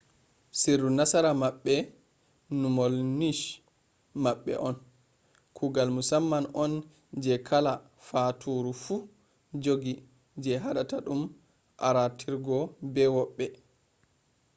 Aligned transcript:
sirru 0.59 0.89
nasara 0.97 1.31
maɓɓe 1.41 1.73
numol 2.61 2.93
nish 3.19 3.43
maɓɓe 4.23 4.53
on 4.67 4.75
kuugol 5.55 5.89
musamman 5.97 6.45
on 6.63 6.73
je 7.23 7.33
kala 7.47 7.73
faaturu 8.07 8.71
fu 8.83 8.95
jogi 9.63 9.93
je 10.43 10.51
haɗata 10.63 10.97
ɗum 11.05 11.21
arootirgo 11.87 12.57
be 12.93 13.03
woɓɓe 13.15 13.45